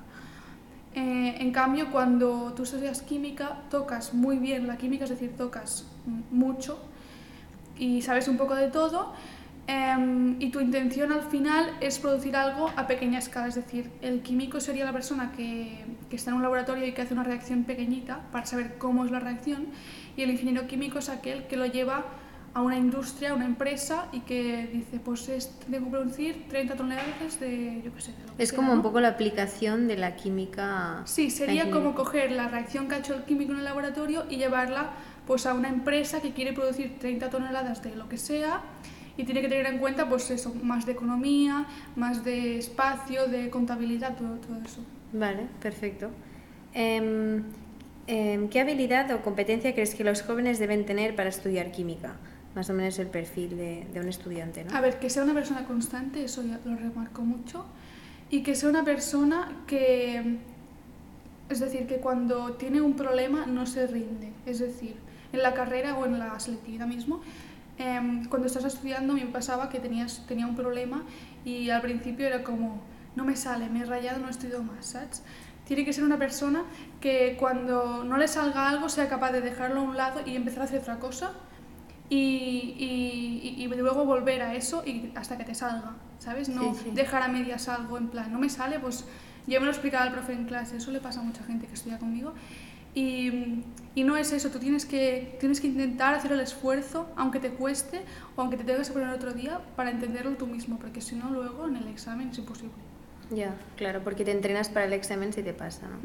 Eh, 0.93 1.37
en 1.39 1.53
cambio, 1.53 1.91
cuando 1.93 2.51
tú 2.53 2.63
estudias 2.63 3.01
química, 3.01 3.61
tocas 3.71 4.13
muy 4.13 4.37
bien 4.37 4.67
la 4.67 4.75
química, 4.75 5.05
es 5.05 5.11
decir, 5.11 5.37
tocas 5.37 5.85
mucho 6.29 6.77
y 7.77 8.01
sabes 8.01 8.27
un 8.27 8.35
poco 8.35 8.53
de 8.53 8.67
todo 8.67 9.13
em, 9.67 10.41
y 10.41 10.49
tu 10.49 10.59
intención 10.59 11.11
al 11.11 11.23
final 11.23 11.77
es 11.81 11.99
producir 11.99 12.35
algo 12.35 12.71
a 12.75 12.87
pequeña 12.87 13.19
escala, 13.19 13.47
es 13.47 13.55
decir, 13.55 13.91
el 14.01 14.21
químico 14.21 14.59
sería 14.59 14.85
la 14.85 14.93
persona 14.93 15.31
que, 15.31 15.85
que, 16.09 16.15
está 16.15 16.31
en 16.31 16.37
un 16.37 16.43
laboratorio 16.43 16.85
y 16.85 16.93
que 16.93 17.01
hace 17.01 17.13
una 17.13 17.23
reacción 17.23 17.63
pequeñita 17.63 18.21
para 18.31 18.45
saber 18.45 18.77
cómo 18.77 19.05
es 19.05 19.11
la 19.11 19.19
reacción 19.19 19.67
y 20.15 20.21
el 20.21 20.31
ingeniero 20.31 20.67
químico 20.67 20.99
es 20.99 21.09
aquel 21.09 21.47
que 21.47 21.57
lo 21.57 21.65
lleva 21.65 22.05
a 22.55 22.61
una 22.61 22.77
industria, 22.77 23.31
a 23.31 23.33
una 23.33 23.45
empresa 23.45 24.07
y 24.13 24.21
que 24.21 24.69
dice, 24.71 24.97
pues 25.03 25.27
es, 25.27 25.59
tengo 25.69 25.87
que 25.87 25.91
producir 25.91 26.45
30 26.47 26.75
toneladas 26.75 27.37
de, 27.41 27.81
yo 27.83 27.93
qué 27.93 28.01
sé. 28.01 28.13
es 28.37 28.53
como 28.53 28.71
un 28.71 28.81
poco 28.81 29.01
la 29.01 29.09
aplicación 29.09 29.89
de 29.89 29.97
la 29.97 30.15
química. 30.15 31.01
Sí, 31.03 31.29
sería 31.29 31.69
como 31.69 31.93
coger 31.93 32.31
la 32.31 32.47
reacción 32.47 32.87
que 32.87 32.95
ha 32.95 32.97
hecho 32.99 33.13
el 33.13 33.23
químico 33.25 33.51
en 33.51 33.59
el 33.59 33.65
laboratorio 33.65 34.23
y 34.29 34.37
llevarla 34.37 34.91
pues 35.27 35.45
a 35.45 35.53
una 35.53 35.67
empresa 35.67 36.21
que 36.21 36.31
quiere 36.31 36.53
producir 36.53 36.97
30 36.97 37.29
toneladas 37.29 37.83
de 37.83 37.93
lo 37.93 38.07
que 38.07 38.17
sea 38.17 38.61
y 39.17 39.23
tiene 39.23 39.41
que 39.41 39.47
tener 39.47 39.65
en 39.67 39.77
cuenta 39.77 40.07
pues 40.09 40.29
eso, 40.31 40.53
más 40.63 40.85
de 40.85 40.91
economía, 40.91 41.65
más 41.95 42.23
de 42.23 42.57
espacio, 42.57 43.27
de 43.27 43.49
contabilidad, 43.49 44.15
todo, 44.15 44.35
todo 44.35 44.57
eso. 44.63 44.81
Vale, 45.13 45.47
perfecto. 45.61 46.09
Em, 46.73 47.43
em, 48.07 48.49
¿Qué 48.49 48.59
habilidad 48.59 49.11
o 49.11 49.21
competencia 49.21 49.73
crees 49.73 49.95
que 49.95 50.03
los 50.03 50.21
jóvenes 50.21 50.59
deben 50.59 50.85
tener 50.85 51.15
para 51.15 51.29
estudiar 51.29 51.71
química? 51.71 52.17
Más 52.55 52.69
o 52.69 52.73
menos 52.73 52.99
el 52.99 53.07
perfil 53.07 53.57
de, 53.57 53.87
de 53.93 53.99
un 53.99 54.07
estudiante, 54.07 54.63
¿no? 54.63 54.75
A 54.75 54.81
ver, 54.81 54.99
que 54.99 55.09
sea 55.09 55.23
una 55.23 55.33
persona 55.33 55.65
constante, 55.65 56.23
eso 56.23 56.43
ya 56.43 56.59
lo 56.65 56.75
remarco 56.75 57.21
mucho, 57.21 57.65
y 58.29 58.43
que 58.43 58.55
sea 58.55 58.69
una 58.69 58.83
persona 58.83 59.63
que, 59.67 60.37
es 61.49 61.59
decir, 61.59 61.85
que 61.87 61.97
cuando 61.97 62.53
tiene 62.53 62.81
un 62.81 62.95
problema 62.95 63.45
no 63.45 63.65
se 63.65 63.87
rinde, 63.87 64.31
es 64.45 64.59
decir, 64.59 64.95
en 65.33 65.43
la 65.43 65.53
carrera 65.53 65.97
o 65.97 66.05
en 66.05 66.17
la 66.17 66.39
selectividad 66.39 66.87
mismo. 66.87 67.21
Em, 67.77 68.25
cuando 68.25 68.47
estás 68.47 68.63
estudiando 68.63 69.13
me 69.13 69.25
pasaba 69.25 69.67
que 69.69 69.79
tenías, 69.79 70.23
tenía 70.27 70.47
un 70.47 70.55
problema 70.55 71.03
y 71.43 71.69
al 71.69 71.81
principio 71.81 72.25
era 72.25 72.41
como, 72.43 72.81
no 73.15 73.25
me 73.25 73.35
sale, 73.35 73.69
me 73.69 73.81
he 73.81 73.85
rayado, 73.85 74.19
no 74.19 74.27
he 74.27 74.31
estudiado 74.31 74.63
más, 74.63 74.85
¿sabes? 74.85 75.23
Tiene 75.65 75.83
que 75.83 75.91
ser 75.91 76.03
una 76.03 76.17
persona 76.17 76.63
que 77.01 77.35
cuando 77.37 78.03
no 78.05 78.17
le 78.17 78.27
salga 78.27 78.69
algo 78.69 78.87
sea 78.87 79.09
capaz 79.09 79.31
de 79.31 79.41
dejarlo 79.41 79.81
a 79.81 79.83
un 79.83 79.97
lado 79.97 80.21
y 80.25 80.35
empezar 80.35 80.61
a 80.61 80.65
hacer 80.65 80.79
otra 80.79 80.99
cosa 80.99 81.33
y, 82.09 82.75
y, 82.77 83.63
y 83.63 83.67
luego 83.67 84.05
volver 84.05 84.41
a 84.41 84.55
eso 84.55 84.83
y 84.85 85.11
hasta 85.15 85.37
que 85.37 85.43
te 85.43 85.55
salga, 85.55 85.95
¿sabes? 86.19 86.47
No 86.47 86.75
dejar 86.93 87.23
a 87.23 87.27
medias 87.27 87.67
algo 87.67 87.97
en 87.97 88.07
plan, 88.07 88.31
no 88.31 88.39
me 88.39 88.49
sale, 88.49 88.79
pues 88.79 89.05
yo 89.47 89.59
me 89.59 89.65
lo 89.65 89.71
explicaba 89.71 90.05
al 90.05 90.13
profe 90.13 90.33
en 90.33 90.45
clase, 90.45 90.77
eso 90.77 90.91
le 90.91 91.01
pasa 91.01 91.19
a 91.19 91.23
mucha 91.23 91.43
gente 91.43 91.67
que 91.67 91.73
estudia 91.73 91.99
conmigo 91.99 92.33
y, 92.95 93.61
y, 93.93 94.03
no 94.05 94.15
es 94.15 94.31
eso, 94.31 94.49
tú 94.49 94.57
tienes 94.57 94.85
que, 94.85 95.35
tienes 95.39 95.59
que 95.59 95.67
intentar 95.67 96.15
hacer 96.15 96.31
el 96.31 96.39
esfuerzo, 96.39 97.09
aunque 97.17 97.39
te 97.39 97.49
cueste 97.49 98.01
o 98.37 98.41
aunque 98.41 98.55
te 98.55 98.63
tengas 98.63 98.87
que 98.87 98.93
poner 98.93 99.09
otro 99.09 99.33
día, 99.33 99.59
para 99.75 99.91
entenderlo 99.91 100.31
tú 100.37 100.47
mismo, 100.47 100.79
porque 100.79 101.01
si 101.01 101.15
no, 101.15 101.29
luego 101.29 101.67
en 101.67 101.75
el 101.75 101.89
examen 101.89 102.29
es 102.29 102.37
imposible. 102.37 102.73
Ya, 103.31 103.53
claro, 103.75 104.01
porque 104.01 104.23
te 104.23 104.31
entrenas 104.31 104.69
para 104.69 104.85
el 104.85 104.93
examen 104.93 105.33
si 105.33 105.43
te 105.43 105.53
pasa, 105.53 105.87
¿no? 105.87 105.97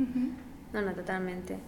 No, 0.73 0.82
no, 0.82 0.92
totalmente. 0.94 1.59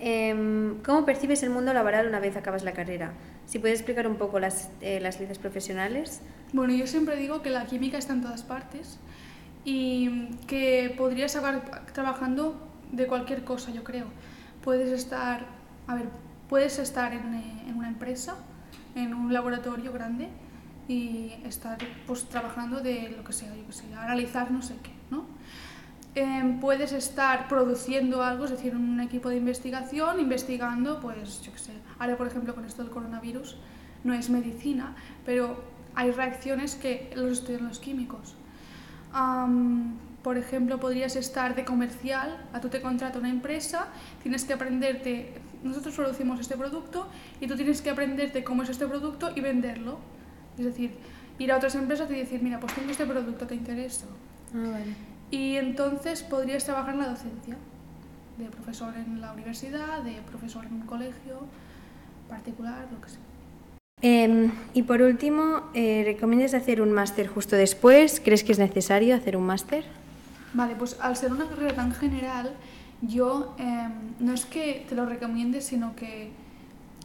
Eh, 0.00 0.74
¿Cómo 0.84 1.04
percibes 1.04 1.42
el 1.42 1.50
mundo 1.50 1.74
laboral 1.74 2.08
una 2.08 2.18
vez 2.18 2.36
acabas 2.36 2.64
la 2.64 2.72
carrera? 2.72 3.12
Si 3.44 3.58
puedes 3.58 3.80
explicar 3.80 4.06
un 4.06 4.16
poco 4.16 4.40
las, 4.40 4.70
eh, 4.80 5.00
las 5.00 5.16
licencias 5.16 5.38
profesionales. 5.38 6.22
Bueno, 6.54 6.72
yo 6.72 6.86
siempre 6.86 7.16
digo 7.16 7.42
que 7.42 7.50
la 7.50 7.66
química 7.66 7.98
está 7.98 8.14
en 8.14 8.22
todas 8.22 8.42
partes 8.42 8.98
y 9.64 10.28
que 10.46 10.94
podrías 10.96 11.36
acabar 11.36 11.84
trabajando 11.92 12.68
de 12.90 13.06
cualquier 13.06 13.44
cosa, 13.44 13.70
yo 13.70 13.84
creo 13.84 14.06
puedes 14.64 14.90
estar, 14.92 15.46
a 15.86 15.94
ver, 15.94 16.08
puedes 16.48 16.78
estar 16.78 17.12
en, 17.12 17.34
eh, 17.34 17.64
en 17.68 17.76
una 17.76 17.88
empresa, 17.88 18.36
en 18.94 19.14
un 19.14 19.32
laboratorio 19.32 19.92
grande 19.92 20.28
y 20.88 21.32
estar 21.44 21.78
pues 22.06 22.24
trabajando 22.24 22.80
de 22.80 23.14
lo 23.16 23.24
que 23.24 23.32
sea, 23.32 23.54
yo 23.54 23.66
que 23.66 23.72
sé, 23.72 23.84
analizar 23.94 24.50
no 24.50 24.62
sé 24.62 24.74
qué, 24.82 24.92
¿no? 25.10 25.24
Eh, 26.14 26.58
puedes 26.60 26.92
estar 26.92 27.48
produciendo 27.48 28.22
algo, 28.22 28.44
es 28.44 28.50
decir, 28.50 28.76
un 28.76 29.00
equipo 29.00 29.30
de 29.30 29.36
investigación, 29.36 30.20
investigando, 30.20 31.00
pues, 31.00 31.40
yo 31.40 31.52
qué 31.52 31.58
sé, 31.58 31.72
ahora 31.98 32.16
por 32.16 32.26
ejemplo 32.26 32.54
con 32.54 32.66
esto 32.66 32.82
del 32.82 32.92
coronavirus, 32.92 33.56
no 34.04 34.12
es 34.12 34.28
medicina, 34.28 34.94
pero 35.24 35.64
hay 35.94 36.10
reacciones 36.10 36.74
que 36.74 37.10
los 37.16 37.32
estudian 37.32 37.66
los 37.66 37.78
químicos. 37.78 38.34
Por 40.22 40.38
ejemplo, 40.38 40.78
podrías 40.78 41.16
estar 41.16 41.54
de 41.54 41.64
comercial, 41.64 42.44
a 42.52 42.60
tú 42.60 42.68
te 42.68 42.80
contrata 42.80 43.18
una 43.18 43.30
empresa, 43.30 43.88
tienes 44.22 44.44
que 44.44 44.52
aprenderte, 44.52 45.34
nosotros 45.64 45.94
producimos 45.94 46.38
este 46.40 46.56
producto 46.56 47.08
y 47.40 47.46
tú 47.46 47.56
tienes 47.56 47.82
que 47.82 47.90
aprenderte 47.90 48.44
cómo 48.44 48.62
es 48.62 48.68
este 48.68 48.86
producto 48.86 49.32
y 49.34 49.40
venderlo. 49.40 49.98
Es 50.58 50.64
decir, 50.64 50.92
ir 51.38 51.52
a 51.52 51.56
otras 51.56 51.74
empresas 51.74 52.10
y 52.10 52.14
decir, 52.14 52.42
mira, 52.42 52.60
pues 52.60 52.74
tengo 52.74 52.90
este 52.90 53.06
producto, 53.06 53.46
¿te 53.46 53.54
interesa? 53.54 54.06
Ah, 54.54 54.68
vale. 54.72 54.94
Y 55.30 55.56
entonces 55.56 56.22
podrías 56.22 56.64
trabajar 56.64 56.94
en 56.94 57.00
la 57.00 57.08
docencia, 57.08 57.56
de 58.38 58.44
profesor 58.46 58.94
en 58.96 59.20
la 59.20 59.32
universidad, 59.32 60.02
de 60.02 60.20
profesor 60.22 60.66
en 60.66 60.74
un 60.74 60.82
colegio 60.82 61.40
particular, 62.28 62.86
lo 62.92 63.00
que 63.00 63.08
sea. 63.08 63.18
Em, 64.02 64.50
y 64.74 64.82
por 64.82 65.00
último, 65.00 65.62
eh, 65.74 66.02
¿recomiendas 66.04 66.54
hacer 66.54 66.82
un 66.82 66.92
máster 66.92 67.28
justo 67.28 67.56
después? 67.56 68.20
¿Crees 68.22 68.44
que 68.44 68.52
es 68.52 68.58
necesario 68.58 69.14
hacer 69.14 69.36
un 69.36 69.46
máster? 69.46 69.84
Vale, 70.54 70.74
pues 70.76 70.98
al 71.00 71.16
ser 71.16 71.32
una 71.32 71.48
carrera 71.48 71.74
tan 71.74 71.92
general, 71.92 72.52
yo 73.00 73.54
em, 73.58 73.92
no 74.20 74.32
es 74.32 74.44
que 74.44 74.84
te 74.88 74.94
lo 74.94 75.06
recomiende, 75.06 75.60
sino 75.60 75.96
que 75.96 76.30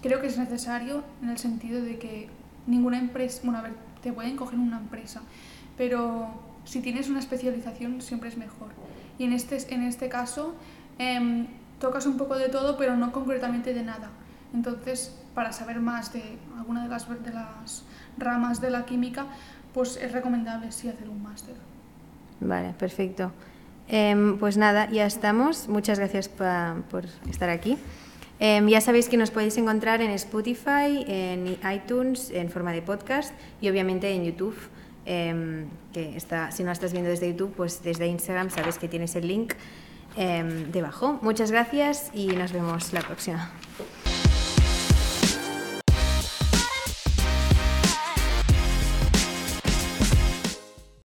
creo 0.02 0.22
que 0.22 0.28
es 0.28 0.38
necesario 0.38 1.04
en 1.22 1.30
el 1.30 1.38
sentido 1.38 1.82
de 1.82 1.98
que 1.98 2.30
ninguna 2.68 3.00
empresa, 3.00 3.42
bueno, 3.44 3.60
a 3.60 3.62
ver, 3.62 3.74
te 4.02 4.12
pueden 4.12 4.36
coger 4.36 4.60
una 4.60 4.78
empresa, 4.78 5.22
pero 5.78 6.28
si 6.66 6.82
tienes 6.82 7.10
una 7.10 7.20
especialización 7.20 8.02
siempre 8.02 8.30
es 8.30 8.38
mejor. 8.38 8.70
Y 9.18 9.24
en 9.24 9.34
este, 9.34 9.74
en 9.74 9.84
este 9.84 10.10
caso 10.10 10.54
em, 11.00 11.48
tocas 11.80 12.06
un 12.06 12.18
poco 12.18 12.36
de 12.36 12.50
todo, 12.50 12.78
pero 12.78 12.96
no 12.98 13.12
concretamente 13.12 13.74
de 13.74 13.84
nada. 13.84 14.10
Entonces, 14.54 15.16
para 15.34 15.52
saber 15.52 15.80
más 15.80 16.14
de 16.14 16.38
alguna 16.58 16.84
de 16.84 16.90
las, 16.90 17.08
de 17.08 17.34
las 17.34 17.84
ramas 18.18 18.62
de 18.62 18.70
la 18.70 18.86
química, 18.86 19.26
pues 19.74 19.98
es 19.98 20.12
recomendable 20.12 20.72
sí 20.72 20.90
hacer 20.90 21.10
un 21.10 21.24
máster. 21.24 21.56
Vale, 22.40 22.74
perfecto. 22.78 23.32
Em, 23.88 24.38
pues 24.38 24.58
nada, 24.58 24.90
ya 24.90 25.06
estamos. 25.06 25.68
Muchas 25.68 26.00
gracias 26.00 26.30
por 26.30 27.06
estar 27.30 27.50
aquí. 27.50 27.78
Em, 28.40 28.68
ya 28.68 28.82
sabéis 28.82 29.10
que 29.10 29.18
nos 29.18 29.32
podéis 29.32 29.58
encontrar 29.58 30.02
en 30.02 30.12
Spotify, 30.12 31.06
en 31.08 31.58
iTunes, 31.74 32.30
en 32.32 32.50
forma 32.50 32.72
de 32.72 32.82
podcast 32.82 33.34
y 33.62 33.70
obviamente 33.70 34.12
en 34.12 34.26
YouTube. 34.26 34.56
Em, 35.06 35.68
que 35.94 36.18
está, 36.18 36.52
si 36.52 36.64
no 36.64 36.72
estás 36.72 36.92
viendo 36.92 37.10
desde 37.10 37.30
YouTube, 37.30 37.54
pues 37.56 37.82
desde 37.82 38.08
Instagram 38.08 38.50
sabes 38.50 38.78
que 38.78 38.88
tienes 38.88 39.16
el 39.16 39.28
link 39.28 39.54
debajo. 40.72 41.20
Muchas 41.22 41.52
gracias 41.52 42.10
y 42.12 42.28
nos 42.28 42.52
vemos 42.52 42.92
la 42.92 43.02
próxima. 43.02 43.52